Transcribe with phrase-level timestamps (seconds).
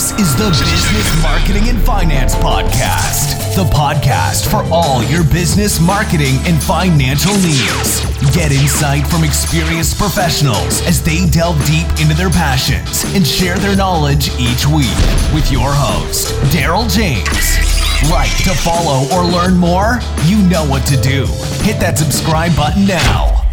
[0.00, 6.36] This is the Business Marketing and Finance Podcast, the podcast for all your business marketing
[6.46, 8.00] and financial needs.
[8.34, 13.76] Get insight from experienced professionals as they delve deep into their passions and share their
[13.76, 14.96] knowledge each week
[15.34, 17.60] with your host, Daryl James.
[18.10, 20.00] Like to follow or learn more?
[20.24, 21.26] You know what to do.
[21.60, 23.44] Hit that subscribe button now.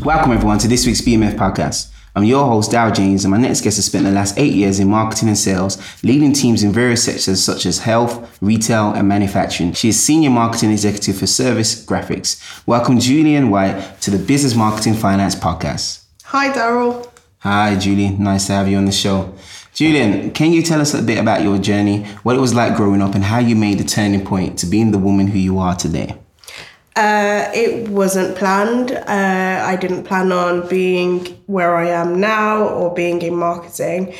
[0.00, 1.90] Welcome, everyone, to this week's BMF podcast.
[2.16, 4.78] I'm your host, Dow James, and my next guest has spent the last eight years
[4.78, 9.72] in marketing and sales, leading teams in various sectors such as health, retail, and manufacturing.
[9.72, 12.40] She is Senior Marketing Executive for Service Graphics.
[12.68, 16.04] Welcome, Julian White, to the Business Marketing Finance Podcast.
[16.26, 17.10] Hi, Daryl.
[17.38, 18.10] Hi, Julie.
[18.10, 19.34] Nice to have you on the show.
[19.72, 23.02] Julian, can you tell us a bit about your journey, what it was like growing
[23.02, 25.74] up, and how you made the turning point to being the woman who you are
[25.74, 26.16] today?
[26.96, 28.92] Uh, it wasn't planned.
[28.92, 34.14] Uh, I didn't plan on being where I am now or being in marketing.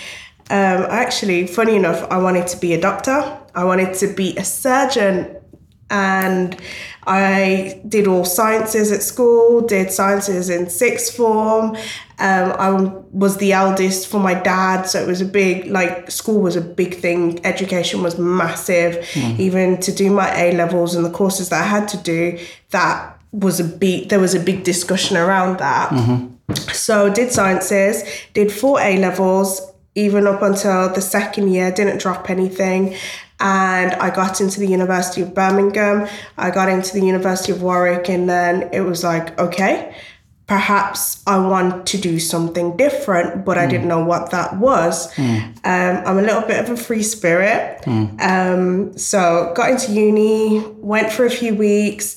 [0.51, 3.39] Um, actually, funny enough, I wanted to be a doctor.
[3.55, 5.37] I wanted to be a surgeon
[5.91, 6.57] and
[7.07, 11.77] I did all sciences at school, did sciences in sixth form.
[12.19, 12.71] Um, I
[13.13, 16.61] was the eldest for my dad, so it was a big, like, school was a
[16.61, 17.45] big thing.
[17.45, 19.05] Education was massive.
[19.13, 19.39] Mm.
[19.39, 22.39] Even to do my A levels and the courses that I had to do,
[22.71, 25.91] that was a big, there was a big discussion around that.
[25.91, 26.55] Mm-hmm.
[26.73, 29.61] So, did sciences, did four A levels,
[29.95, 32.97] even up until the second year, didn't drop anything
[33.45, 36.09] and I got into the University of Birmingham.
[36.39, 39.95] I got into the University of Warwick, and then it was like, okay,
[40.47, 43.61] perhaps I want to do something different, but mm.
[43.61, 45.13] I didn't know what that was.
[45.15, 45.57] Mm.
[45.65, 47.83] Um, I'm a little bit of a free spirit.
[47.83, 48.21] Mm.
[48.21, 52.17] Um, so got into uni, went for a few weeks,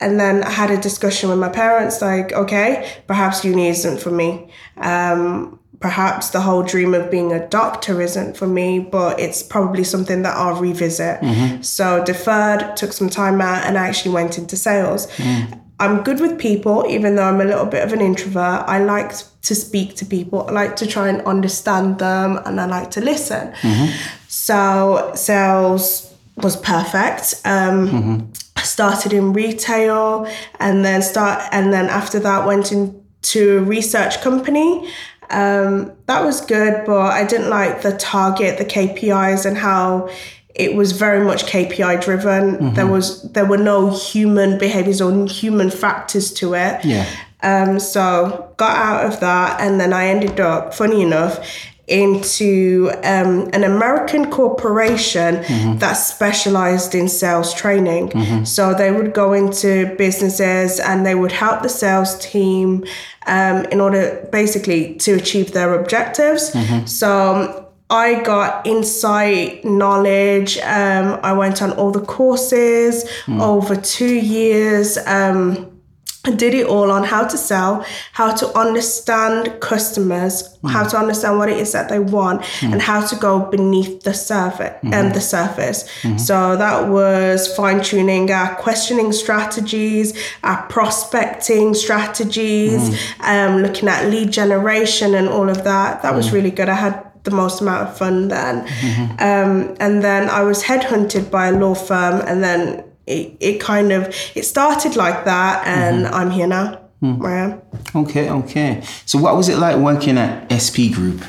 [0.00, 4.10] and then I had a discussion with my parents like, okay, perhaps uni isn't for
[4.10, 4.50] me.
[4.76, 9.82] Um, perhaps the whole dream of being a doctor isn't for me, but it's probably
[9.82, 11.20] something that I'll revisit.
[11.20, 11.62] Mm-hmm.
[11.62, 15.06] So deferred, took some time out, and I actually went into sales.
[15.16, 15.60] Mm.
[15.80, 18.64] I'm good with people, even though I'm a little bit of an introvert.
[18.68, 19.12] I like
[19.42, 20.46] to speak to people.
[20.46, 23.50] I like to try and understand them, and I like to listen.
[23.62, 23.96] Mm-hmm.
[24.28, 27.40] So sales was perfect.
[27.46, 28.32] Um, mm-hmm.
[28.62, 34.86] Started in retail, and then start, and then after that went into a research company
[35.30, 40.10] um, that was good, but I didn't like the target, the KPIs, and how
[40.54, 42.56] it was very much KPI driven.
[42.56, 42.74] Mm-hmm.
[42.74, 46.84] There was there were no human behaviors or human factors to it.
[46.84, 47.06] Yeah.
[47.42, 51.38] Um, so got out of that, and then I ended up, funny enough,
[51.90, 55.78] into um, an American corporation mm-hmm.
[55.78, 58.08] that specialized in sales training.
[58.10, 58.44] Mm-hmm.
[58.44, 62.84] So they would go into businesses and they would help the sales team
[63.26, 66.52] um, in order basically to achieve their objectives.
[66.52, 66.86] Mm-hmm.
[66.86, 70.58] So um, I got insight, knowledge.
[70.58, 73.40] Um, I went on all the courses mm.
[73.42, 74.96] over two years.
[75.06, 75.69] Um,
[76.22, 80.70] I did it all on how to sell, how to understand customers, mm.
[80.70, 82.72] how to understand what it is that they want, mm.
[82.72, 84.92] and how to go beneath the surface mm-hmm.
[84.92, 85.84] and the surface.
[86.02, 86.18] Mm-hmm.
[86.18, 93.20] So that was fine tuning our questioning strategies, our prospecting strategies, mm.
[93.20, 96.02] um, looking at lead generation and all of that.
[96.02, 96.32] That was mm.
[96.34, 96.68] really good.
[96.68, 98.66] I had the most amount of fun then.
[98.66, 99.12] Mm-hmm.
[99.12, 103.92] Um, and then I was headhunted by a law firm, and then it, it kind
[103.92, 106.14] of it started like that and mm-hmm.
[106.14, 107.18] i'm here now mm.
[107.18, 107.62] where i am
[107.94, 111.22] okay okay so what was it like working at sp group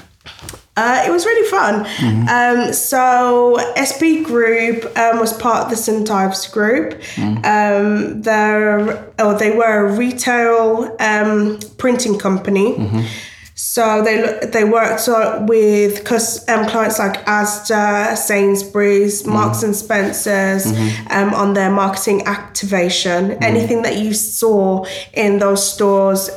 [0.78, 1.84] uh, it was really fun.
[1.84, 2.30] Mm-hmm.
[2.30, 6.94] Um, so SP Group um, was part of the St Ives Group.
[7.16, 7.44] Mm-hmm.
[7.44, 12.78] Um, they're, oh, they were a retail um, printing company.
[12.78, 13.02] Mm-hmm.
[13.64, 15.08] So they they worked
[15.48, 16.00] with
[16.50, 19.34] um, clients like Asda, Sainsbury's, mm-hmm.
[19.34, 21.08] Marks and Spencers mm-hmm.
[21.12, 23.30] um, on their marketing activation.
[23.30, 23.44] Mm-hmm.
[23.44, 26.32] Anything that you saw in those stores,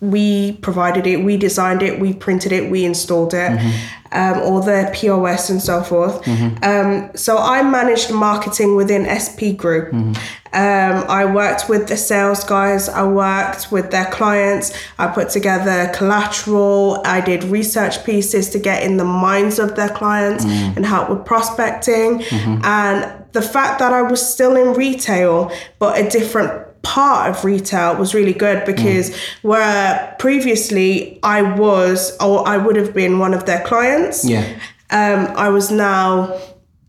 [0.00, 4.18] we provided it, we designed it, we printed it, we installed it, mm-hmm.
[4.18, 6.26] um, all their POS and so forth.
[6.64, 9.92] Um, so I managed marketing within SP Group.
[10.52, 15.92] Um, I worked with the sales guys, I worked with their clients, I put together
[15.94, 20.76] collateral, I did research pieces to get in the minds of their clients mm.
[20.76, 22.18] and help with prospecting.
[22.18, 22.64] Mm-hmm.
[22.64, 27.96] And the fact that I was still in retail, but a different part of retail
[27.96, 29.18] was really good because mm.
[29.42, 34.24] where previously I was or I would have been one of their clients.
[34.24, 34.44] Yeah.
[34.90, 36.36] Um, I was now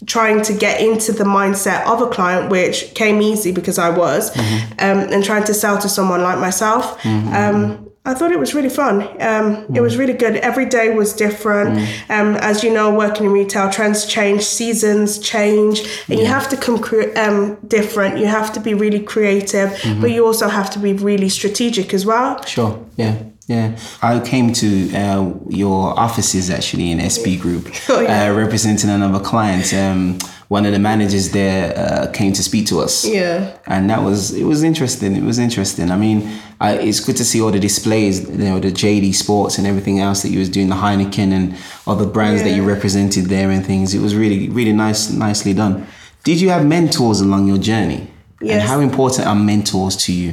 [0.06, 4.32] trying to get into the mindset of a client, which came easy because I was,
[4.32, 4.74] mm-hmm.
[4.80, 7.00] um, and trying to sell to someone like myself.
[7.02, 7.34] Mm-hmm.
[7.34, 9.02] Um, I thought it was really fun.
[9.22, 10.38] Um, It was really good.
[10.38, 11.78] Every day was different.
[12.10, 16.58] Um, as you know, working in retail, trends change, seasons change, and you have to
[16.58, 18.18] come cre- um, different.
[18.18, 22.04] You have to be really creative, but you also have to be really strategic as
[22.04, 22.44] well.
[22.46, 22.84] Sure.
[22.98, 23.16] Yeah.
[23.52, 23.68] Yeah.
[24.02, 24.68] I came to
[25.04, 25.34] uh,
[25.64, 28.30] your offices actually in SP Group, Oh, yeah.
[28.32, 29.74] uh, representing another client.
[29.74, 30.18] Um,
[30.58, 32.94] one of the managers there uh, came to speak to us.
[33.06, 33.38] Yeah.
[33.74, 35.16] And that was it was interesting.
[35.22, 35.90] It was interesting.
[35.92, 36.18] I mean,
[36.60, 39.98] I, it's good to see all the displays, you know, the JD Sports and everything
[40.08, 41.56] else that you was doing, the Heineken and
[41.88, 43.94] other brands that you represented there and things.
[43.94, 45.86] It was really, really nice, nicely done.
[46.24, 48.02] Did you have mentors along your journey?
[48.42, 48.68] And Yes.
[48.68, 50.32] how important are mentors to you?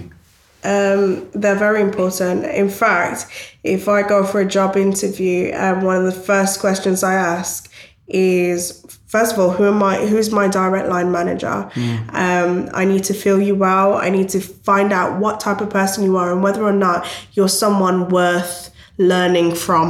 [0.65, 2.45] Um, they're very important.
[2.45, 3.27] In fact,
[3.65, 7.71] if I go for a job interview, um, one of the first questions I ask
[8.09, 10.05] is first of all, who am I?
[10.07, 11.71] Who's my direct line manager?
[12.13, 13.95] Um, I need to feel you well.
[13.95, 17.07] I need to find out what type of person you are and whether or not
[17.33, 19.87] you're someone worth learning from.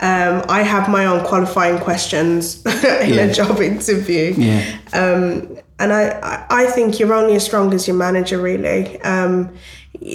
[0.00, 3.22] Um, I have my own qualifying questions in Yeah.
[3.22, 5.58] a job interview Yeah.
[5.78, 9.54] And I, I think you're only as strong as your manager really um,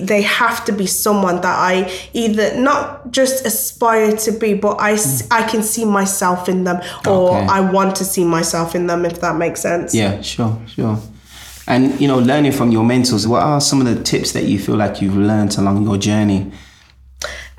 [0.04, 4.98] they have to be someone that I either not just aspire to be but I,
[5.32, 7.48] I can see myself in them or Okay.
[7.48, 11.00] I want to see myself in them if that makes sense Yeah, sure, sure.
[11.68, 14.60] And you know, learning from your mentors, what are some of the tips that you
[14.60, 16.52] feel like you've learned along your journey?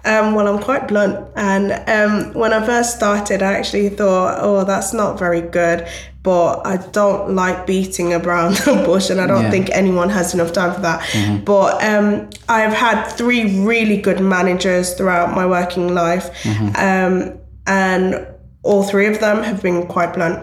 [0.05, 4.65] Um, well, I'm quite blunt, and um, when I first started, I actually thought, "Oh,
[4.65, 5.87] that's not very good."
[6.23, 9.51] But I don't like beating around the bush, and I don't Yeah.
[9.51, 11.03] think anyone has enough time for that.
[11.45, 16.31] But um, I've had three really good managers throughout my working life,
[16.77, 18.27] um, and
[18.63, 20.39] all three of them have been quite blunt.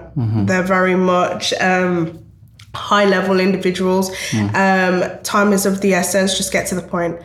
[0.47, 1.53] They're very much.
[1.61, 2.25] Um,
[2.75, 4.11] high level individuals
[4.53, 7.17] um time is of the essence just get to the point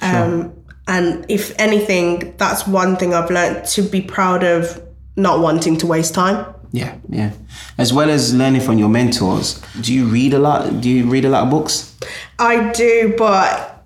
[0.00, 0.50] um
[0.88, 4.82] and if anything that's one thing i've learned to be proud of
[5.14, 6.42] not wanting to waste time
[6.72, 7.32] Yeah, yeah.
[7.78, 10.80] As well as learning from your mentors, do you read a lot?
[10.80, 11.96] Do you read a lot of books?
[12.40, 13.84] i do but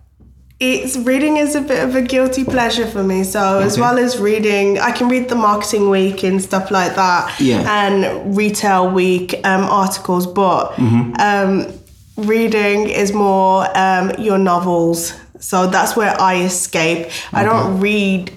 [0.61, 4.19] it's reading is a bit of a guilty pleasure for me so as well as
[4.19, 7.65] reading i can read the marketing week and stuff like that Yeah.
[7.87, 11.67] and retail week um, articles but um,
[12.19, 18.31] reading is more um, your novels so that's where i escape i don't read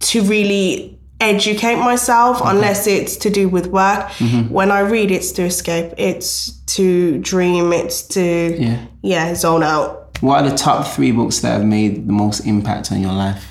[0.00, 4.10] to really educate myself unless it's to do with work
[4.50, 8.78] when i read it's to escape it's to dream it's to Yeah.
[9.02, 9.90] yeah zone out
[10.20, 13.42] What are the top three books that have made the most impact on your life,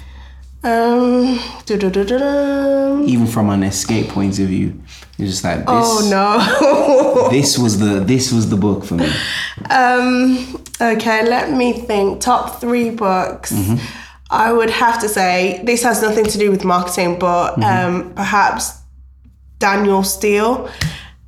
[0.64, 1.38] Um,
[3.06, 4.81] even from an escape point of view?
[5.18, 5.66] You're just like this.
[5.68, 7.30] Oh no.
[7.38, 9.10] This was the this was the book for me.
[9.70, 12.22] um, okay, let me think.
[12.22, 13.52] Top three books.
[14.30, 18.80] I would have to say this has nothing to do with marketing, but um, perhaps
[19.60, 20.70] Danielle Steel.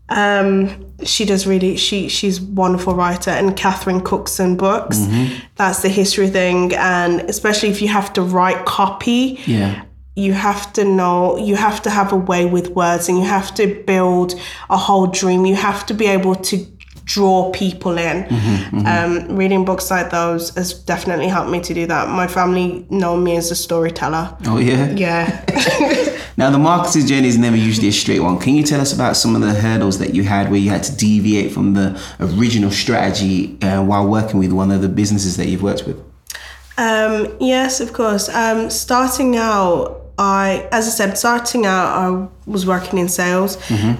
[0.09, 4.99] Um, she does really she she's a wonderful writer and Catherine Cookson books.
[5.55, 9.39] That's the history thing, and especially if you have to write copy.
[9.45, 9.83] Yeah.
[10.17, 13.53] you have to know you have to have a way with words and you have
[13.55, 14.33] to build
[14.69, 16.55] a whole dream you have to be able to
[17.05, 18.25] draw people in
[18.85, 23.15] Um, reading books like those has definitely helped me to do that my family know
[23.15, 24.89] me as a storyteller Oh yeah.
[24.91, 25.25] yeah
[26.37, 28.37] Now the marketing journey is never usually a straight one.
[28.39, 30.83] Can you tell us about some of the hurdles that you had where you had
[30.83, 35.47] to deviate from the original strategy uh, while working with one of the businesses that
[35.47, 35.97] you've worked with?
[36.77, 38.27] Um, yes, of course.
[38.27, 43.57] Um, starting out, I, as I said, starting out, I was working in sales.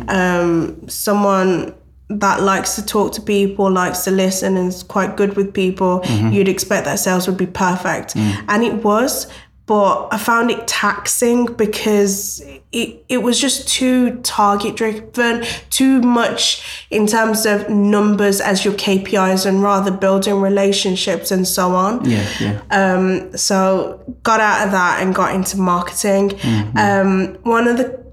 [0.09, 1.73] Um, someone
[2.09, 6.01] that likes to talk to people, likes to listen, and is quite good with people.
[6.05, 9.27] You'd expect that sales would be perfect, and it was.
[9.67, 12.39] But I found it taxing because
[12.71, 18.75] it, it was just too target driven, too much in terms of numbers as your
[18.75, 22.07] KPIs and rather building relationships and so on.
[22.07, 22.61] Yeah, yeah.
[22.69, 26.39] Um, so got out of that and got into marketing.
[26.75, 28.04] Um, one of the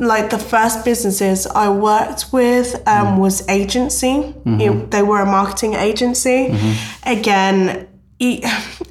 [0.00, 4.34] like the first businesses I worked with um, was agency.
[4.46, 6.54] It- they were a marketing agency.
[7.04, 7.86] Again.
[8.20, 8.40] It,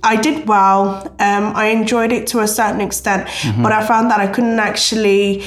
[0.03, 1.13] I did well.
[1.19, 3.27] Um, I enjoyed it to a certain extent,
[3.61, 5.43] but I found that I couldn't actually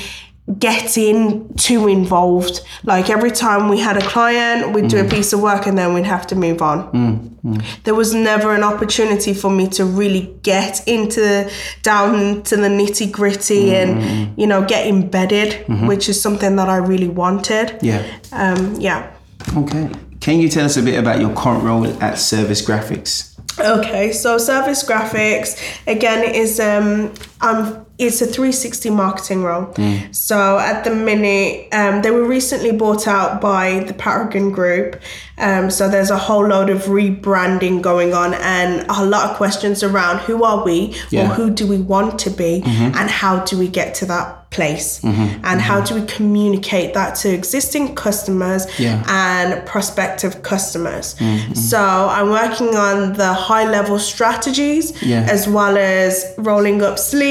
[0.58, 2.60] get in too involved.
[2.82, 5.10] Like every time we had a client, we'd do a mm.
[5.10, 6.90] piece of work and then we'd have to move on.
[6.92, 7.82] Mm, mm.
[7.84, 11.50] There was never an opportunity for me to really get into
[11.82, 15.86] down to the nitty gritty and you know get embedded, mm-hmm.
[15.86, 17.78] which is something that I really wanted.
[17.82, 18.04] Yeah.
[18.32, 19.12] Um, yeah.
[19.56, 19.90] Okay.
[20.20, 23.30] Can you tell us a bit about your current role at Service Graphics?
[23.58, 29.74] Okay, so service graphics again is um um it's a 360 marketing role.
[30.10, 34.96] So at the minute, um, they were recently bought out by the Paragon Group.
[35.36, 39.82] Um, so there's a whole load of rebranding going on and a lot of questions
[39.82, 41.24] around who are we Yeah.
[41.30, 45.00] or who do we want to be and how do we get to that place
[45.04, 49.02] and how do we communicate that to existing customers Yeah.
[49.08, 51.14] and prospective customers.
[51.52, 55.26] So I'm working on the high level strategies Yeah.
[55.30, 57.29] as well as rolling up sleeves,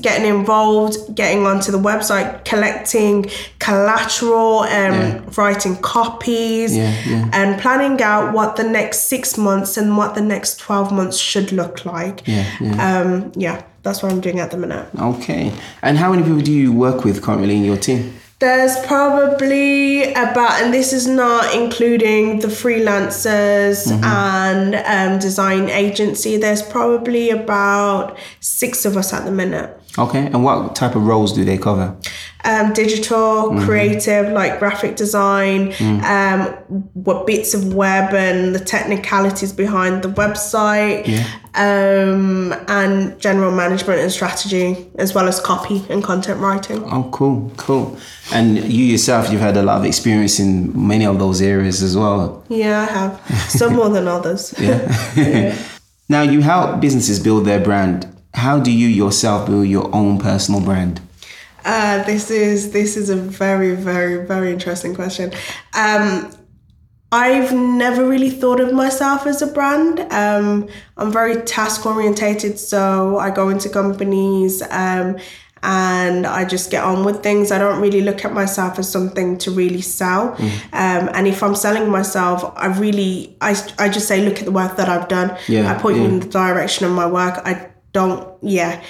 [0.00, 3.26] getting involved, getting onto the website, collecting
[3.58, 5.20] collateral, um, Yeah.
[5.36, 7.28] writing copies, Yeah, yeah.
[7.32, 11.52] and planning out what the next six months and what the next 12 months should
[11.52, 12.22] look like.
[12.26, 13.00] Yeah, yeah.
[13.00, 14.86] Um, yeah, that's what I'm doing at the minute.
[14.98, 15.52] Okay.
[15.82, 18.14] And how many people do you work with currently in your team?
[18.40, 24.04] There's probably about, and this is not including the freelancers Mm-hmm.
[24.04, 29.70] and um, design agency, there's probably about six of us at the minute.
[29.98, 30.26] Okay.
[30.26, 31.96] And what type of roles do they cover?
[32.42, 33.64] Um, digital, Mm-hmm.
[33.66, 36.02] creative, like graphic design, Mm.
[36.02, 36.40] um,
[36.94, 41.06] what bits of web and the technicalities behind the website,
[41.54, 46.82] um, and general management and strategy, as well as copy and content writing.
[46.90, 47.98] Oh, cool, cool.
[48.32, 51.94] And you yourself, you've had a lot of experience in many of those areas as
[51.96, 52.42] well.
[52.48, 53.20] Yeah, I have.
[53.50, 54.54] Some more than others.
[54.60, 55.56] Yeah.
[56.08, 58.06] now, you help businesses build their brand.
[58.34, 61.00] How do you yourself build your own personal brand?
[61.64, 65.32] Uh, this is this is a very very very interesting question.
[65.74, 66.30] Um,
[67.12, 70.00] I've never really thought of myself as a brand.
[70.12, 75.18] Um, I'm very task orientated, so I go into companies um,
[75.62, 77.50] and I just get on with things.
[77.50, 80.36] I don't really look at myself as something to really sell.
[80.72, 84.52] Um, and if I'm selling myself, I really I, I just say, look at the
[84.52, 85.36] work that I've done.
[85.48, 87.40] Yeah, I point you in the direction of my work.
[87.44, 88.82] I don't, yeah.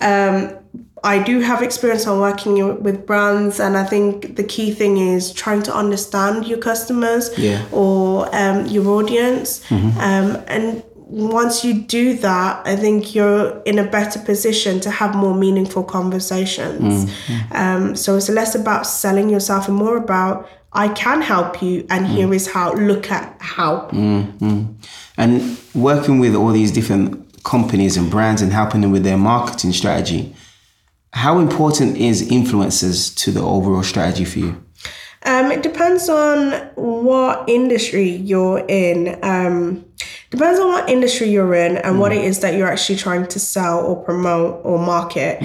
[0.00, 0.57] Um,
[1.04, 5.32] I do have experience on working with brands, and I think the key thing is
[5.32, 7.64] trying to understand your customers Yeah.
[7.72, 9.62] or um, your audience.
[9.70, 15.14] Um, and once you do that, I think you're in a better position to have
[15.14, 17.10] more meaningful conversations.
[17.52, 22.06] Um, so it's less about selling yourself and more about I can help you, and
[22.06, 22.74] here is how.
[22.74, 23.88] Look at how.
[25.16, 29.72] And working with all these different companies and brands and helping them with their marketing
[29.72, 30.34] strategy,
[31.12, 34.64] how important is influencers to the overall strategy for you?
[35.24, 39.18] Um, it depends on what industry you're in.
[39.22, 39.84] Um,
[40.30, 43.40] depends on what industry you're in and what it is that you're actually trying to
[43.40, 45.42] sell or promote or market.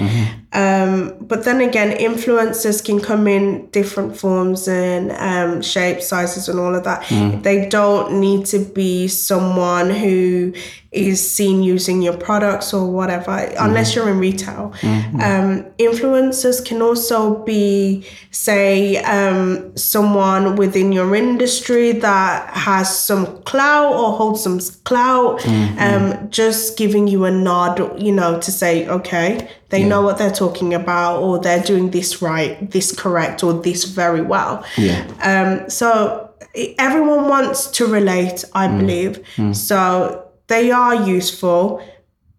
[0.54, 6.58] Um, but then again, influencers can come in different forms and um, shapes, sizes, and
[6.60, 7.04] all of that.
[7.42, 10.52] They don't need to be someone who
[10.92, 14.72] is seen using your products or whatever, unless you're in retail.
[15.20, 23.92] Um, influencers can also be, say, um, someone within your industry that has some clout
[23.92, 25.46] or holds some clout,
[25.78, 30.30] um, just giving you a nod, you know, to say, okay, they know what they're
[30.30, 34.64] talking about, or they're doing this right, this correct, or this very well.
[34.76, 35.06] Yeah.
[35.22, 36.30] Um, so
[36.78, 39.24] everyone wants to relate, I believe.
[39.54, 41.82] So they are useful,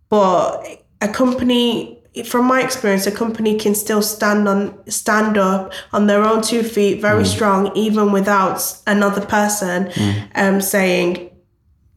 [0.10, 0.64] but
[1.02, 6.24] a company, from my experience, a company can still stand on stand up on their
[6.24, 9.92] own two feet, very strong, even without another person
[10.36, 11.32] um, saying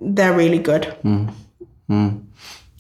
[0.00, 0.94] they're really good.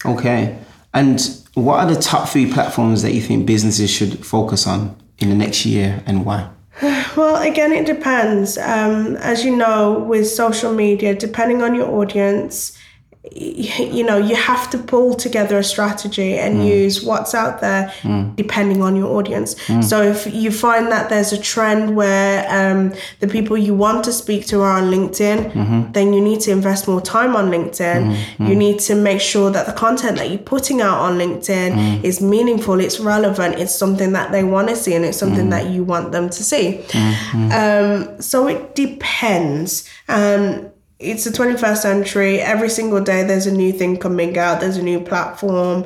[0.04, 0.58] Okay.
[0.94, 5.28] And what are the top three platforms that you think businesses should focus on in
[5.28, 6.50] the next year and why?
[7.16, 8.56] Well, again, it depends.
[8.58, 12.78] Um, as you know, with social media, depending on your audience,
[13.32, 16.66] you know, you have to pull together a strategy and mm.
[16.66, 18.34] use what's out there mm.
[18.36, 19.54] depending on your audience.
[19.66, 19.82] Mm.
[19.82, 24.12] So if you find that there's a trend where um, the people you want to
[24.12, 25.92] speak to are on LinkedIn, mm-hmm.
[25.92, 28.12] then you need to invest more time on LinkedIn.
[28.12, 28.46] Mm-hmm.
[28.46, 32.20] You need to make sure that the content that you're putting out on LinkedIn is
[32.20, 35.82] meaningful, it's relevant, it's something that they want to see, and it's something that you
[35.82, 36.84] want them to see.
[36.88, 37.52] Mm-hmm.
[37.52, 39.88] Um, so it depends.
[40.08, 42.40] Um, it's the 21st century.
[42.40, 44.60] Every single day, there's a new thing coming out.
[44.60, 45.84] There's a new platform.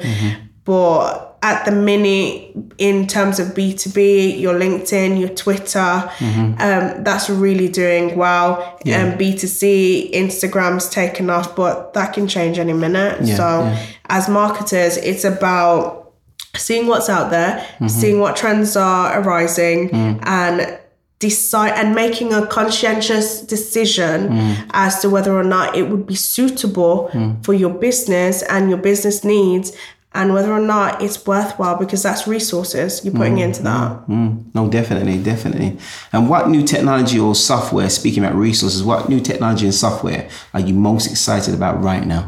[0.64, 7.68] But at the minute, in terms of B2B, your LinkedIn, your Twitter, um, that's really
[7.68, 8.78] doing well.
[8.84, 9.02] Yeah.
[9.02, 13.22] Um, B2C, Instagram's taken off, but that can change any minute.
[13.22, 13.86] Yeah, so, yeah.
[14.06, 16.12] as marketers, it's about
[16.54, 19.90] seeing what's out there, seeing what trends are arising,
[20.22, 20.78] and
[21.26, 24.54] decide and making a conscientious decision Mm.
[24.84, 27.32] as to whether or not it would be suitable Mm.
[27.44, 29.68] for your business and your business needs
[30.14, 33.88] and whether or not it's worthwhile because that's resources you're putting into that.
[34.08, 35.70] Mm, no, definitely, definitely.
[36.12, 40.22] And what new technology or software, speaking about resources, what new technology and software
[40.54, 42.22] are you most excited about right now?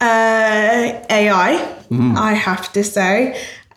[0.00, 1.52] Uh, AI,
[2.30, 3.14] I have to say.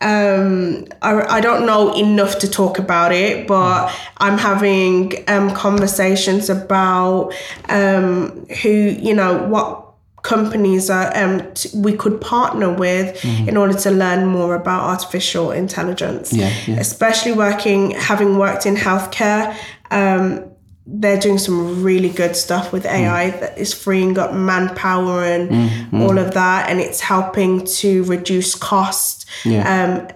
[0.02, 6.50] Um, I, I don't know enough to talk about it, but I'm having um, conversations
[6.50, 7.32] about
[7.68, 9.88] um, who, you know, what
[10.22, 15.50] companies are um, t- we could partner with in order to learn more about artificial
[15.50, 16.32] intelligence.
[16.32, 16.78] Yeah, yeah.
[16.78, 19.56] Especially working, having worked in healthcare,
[19.90, 20.51] um,
[20.86, 26.18] they're doing some really good stuff with AI that is freeing up manpower and all
[26.18, 29.26] of that, and it's helping to reduce cost.
[29.44, 29.62] Yeah.
[29.62, 30.08] Um,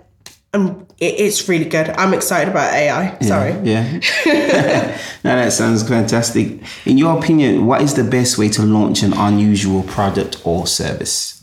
[0.53, 1.91] and it, it's really good.
[1.91, 3.19] I'm excited about AI.
[3.21, 3.53] Sorry.
[3.63, 3.93] Yeah.
[5.25, 6.61] no, that sounds fantastic.
[6.87, 11.43] In your opinion, what is the best way to launch an unusual product or service?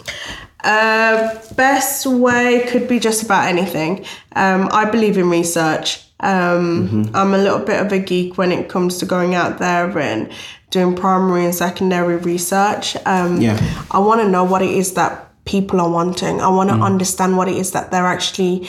[0.63, 4.05] Uh, best way could be just about anything.
[4.35, 6.02] Um, I believe in research.
[6.23, 9.97] Um, I'm a little bit of a geek when it comes to going out there
[9.99, 10.31] and
[10.71, 12.95] doing primary and secondary research.
[13.05, 13.59] Um, Yeah.
[13.91, 16.41] I want to know what it is that people are wanting.
[16.41, 18.67] I want to understand what it is that they're actually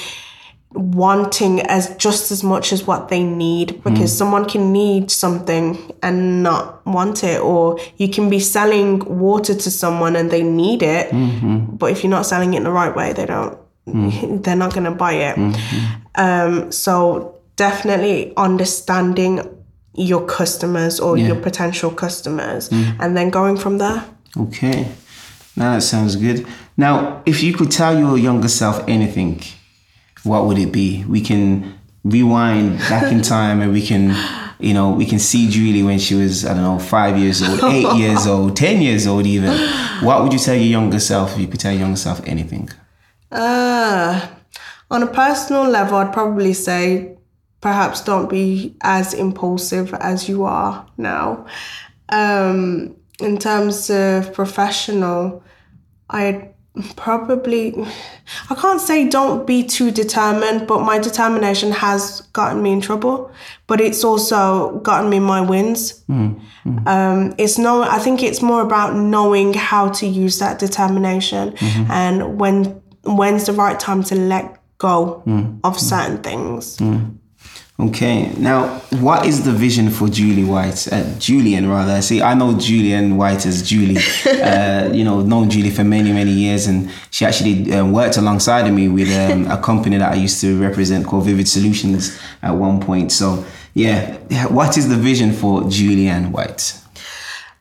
[0.72, 6.42] wanting as just as much as what they need because someone can need something and
[6.42, 11.10] not want it or you can be selling water to someone and they need it
[11.78, 13.56] but if you're not selling it in the right way they don't
[13.86, 15.36] they're not going to buy it.
[16.16, 19.40] Um, so definitely understanding
[19.94, 24.04] your customers or your potential customers and then going from there
[24.36, 24.88] Okay.
[25.56, 26.46] Now that sounds good.
[26.76, 29.40] Now, if you could tell your younger self anything,
[30.24, 31.04] what would it be?
[31.04, 34.16] We can rewind back in time and we can,
[34.58, 37.62] you know, we can see Julie when she was, I don't know, five years old,
[37.64, 39.56] eight years old, 10 years old even.
[40.02, 42.70] What would you tell your younger self if you could tell your younger self anything?
[43.30, 44.28] Uh,
[44.90, 47.16] on a personal level, I'd probably say
[47.64, 51.46] perhaps don't be as impulsive as you are now.
[52.10, 55.42] Um, in terms of professional,
[56.10, 56.52] I'd
[56.96, 57.74] probably,
[58.50, 63.32] I can't say don't be too determined, but my determination has gotten me in trouble,
[63.66, 66.02] but it's also gotten me my wins.
[66.02, 66.32] Hmm,
[66.64, 66.86] hmm.
[66.86, 71.90] Um, it's no, I think it's more about knowing how to use that determination mm-hmm.
[71.90, 76.78] and when when's the right time to let go hmm, of certain things.
[77.78, 80.86] Okay, now what is the vision for Julie White?
[80.92, 82.00] Uh, Julian, rather.
[82.02, 83.96] See, I know Julian White as Julie.
[84.26, 88.68] uh, you know, known Julie for many, many years, and she actually um, worked alongside
[88.68, 92.52] of me with um, a company that I used to represent called Vivid Solutions at
[92.52, 93.10] one point.
[93.10, 96.80] So, yeah, what is the vision for Julianne White?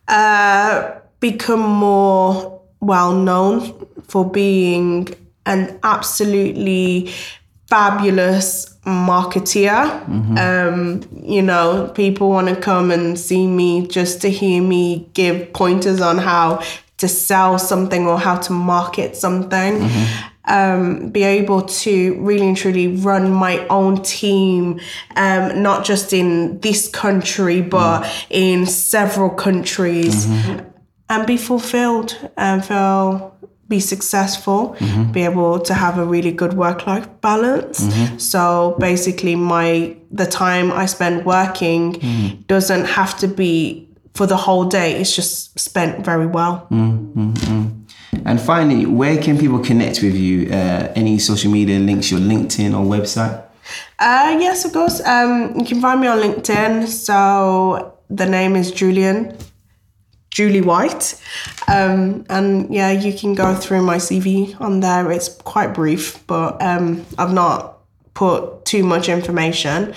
[0.07, 5.07] uh, become more well known for being
[5.45, 7.11] an absolutely
[7.73, 9.83] fabulous marketeer.
[10.37, 15.51] Um, you know, people want to come and see me just to hear me give
[15.53, 16.61] pointers on how
[16.97, 19.89] to sell something or how to market something.
[20.45, 24.79] Um, be able to really and truly run my own team,
[25.15, 30.27] um, not just in this country, but in several countries,
[31.09, 33.32] and be fulfilled and feel
[33.75, 34.59] be successful,
[35.17, 37.77] be able to have a really good work life balance.
[38.31, 38.43] So
[38.79, 41.83] basically, my the time I spend working
[42.53, 44.89] doesn't have to be for the whole day.
[44.99, 46.55] It's just spent very well.
[48.29, 50.35] And finally, where can people connect with you?
[50.59, 53.35] Uh, any social media links, your LinkedIn or website?
[53.99, 55.01] Uh, yes, of course.
[55.15, 56.87] Um, you can find me on LinkedIn.
[56.87, 59.35] So the name is Julian,
[60.33, 61.21] Julie White.
[61.67, 65.11] Um, and yeah, you can go through my CV on there.
[65.11, 67.79] It's quite brief, but um, I've not
[68.13, 69.93] put too much information.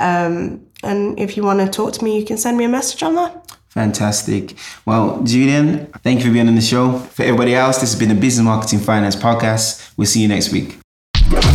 [0.00, 3.02] Um, and if you want to talk to me, you can send me a message
[3.02, 3.32] on there.
[3.68, 4.54] Fantastic.
[4.84, 6.98] Well, Julian, thank you for being on the show.
[6.98, 9.92] For everybody else, this has been the Business Marketing Finance Podcast.
[9.96, 10.78] We'll see you next week.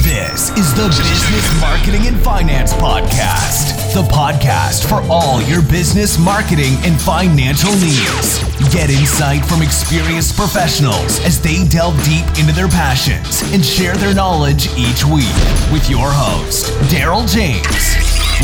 [0.01, 6.75] This is the Business Marketing and Finance Podcast, the podcast for all your business marketing
[6.83, 8.39] and financial needs.
[8.73, 14.13] Get insight from experienced professionals as they delve deep into their passions and share their
[14.13, 15.37] knowledge each week
[15.71, 17.63] with your host, Daryl James.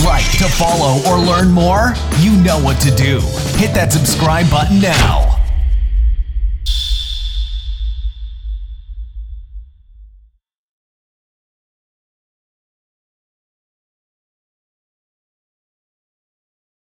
[0.06, 1.94] Like to follow or learn more?
[2.20, 3.20] You know what to do.
[3.58, 5.43] Hit that subscribe button now.